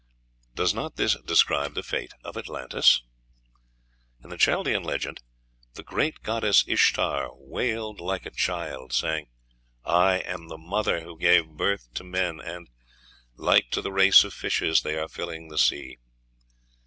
Does 0.55 0.73
not 0.73 0.95
this 0.95 1.15
describe 1.27 1.75
the 1.75 1.83
fate 1.83 2.15
of 2.23 2.35
Atlantis? 2.35 3.03
In 4.23 4.31
the 4.31 4.37
Chaldean 4.39 4.81
legend 4.83 5.19
"the 5.75 5.83
great 5.83 6.23
goddess 6.23 6.63
Ishtar 6.67 7.29
wailed 7.35 7.99
like 8.01 8.25
a 8.25 8.31
child," 8.31 8.93
saying, 8.93 9.27
"I 9.85 10.15
am 10.17 10.47
the 10.47 10.57
mother 10.57 11.01
who 11.01 11.19
gave 11.19 11.49
birth 11.49 11.93
to 11.93 12.03
men, 12.03 12.39
and, 12.39 12.67
like 13.35 13.69
to 13.69 13.81
the 13.83 13.91
race 13.91 14.23
of 14.23 14.33
fishes, 14.33 14.81
they 14.81 14.97
are 14.97 15.07
filling 15.07 15.49
the 15.49 15.59
sea." 15.59 15.99